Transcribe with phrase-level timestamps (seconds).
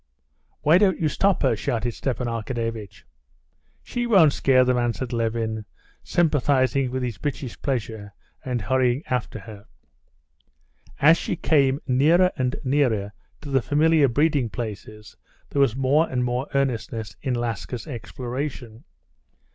[0.61, 3.03] "Why don't you stop her?" shouted Stepan Arkadyevitch.
[3.83, 5.63] "She won't scare them," answered Levin,
[6.03, 8.11] sympathizing with his bitch's pleasure
[8.43, 9.67] and hurrying after her.
[10.99, 15.17] As she came nearer and nearer to the familiar breeding places
[15.51, 18.85] there was more and more earnestness in Laska's exploration.